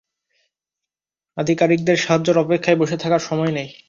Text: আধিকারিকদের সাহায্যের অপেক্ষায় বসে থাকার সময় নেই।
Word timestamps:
আধিকারিকদের 1.37 1.97
সাহায্যের 1.97 2.37
অপেক্ষায় 2.37 2.77
বসে 2.77 2.97
থাকার 2.97 3.19
সময় 3.19 3.51
নেই। 3.51 3.69